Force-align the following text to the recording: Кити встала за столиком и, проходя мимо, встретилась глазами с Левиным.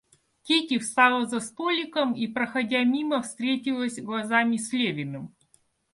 Кити 0.41 0.79
встала 0.79 1.27
за 1.27 1.39
столиком 1.39 2.13
и, 2.15 2.25
проходя 2.25 2.83
мимо, 2.83 3.21
встретилась 3.21 4.01
глазами 4.01 4.57
с 4.57 4.73
Левиным. 4.73 5.35